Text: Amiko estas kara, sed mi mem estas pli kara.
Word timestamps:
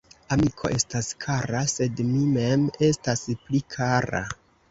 Amiko 0.35 0.69
estas 0.75 1.09
kara, 1.25 1.59
sed 1.73 2.01
mi 2.07 2.23
mem 2.39 2.65
estas 2.89 3.23
pli 3.47 3.61
kara. 3.77 4.23